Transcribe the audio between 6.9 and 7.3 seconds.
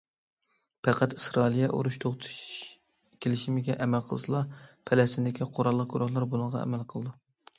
قىلىدۇ.